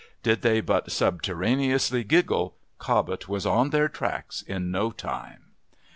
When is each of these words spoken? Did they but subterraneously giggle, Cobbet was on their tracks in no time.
Did 0.23 0.41
they 0.41 0.61
but 0.61 0.91
subterraneously 0.91 2.03
giggle, 2.05 2.55
Cobbet 2.79 3.27
was 3.29 3.45
on 3.45 3.69
their 3.69 3.87
tracks 3.87 4.41
in 4.41 4.71
no 4.71 4.89
time. 4.89 5.51